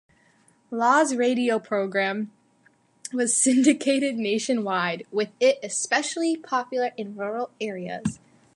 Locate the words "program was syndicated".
1.59-4.15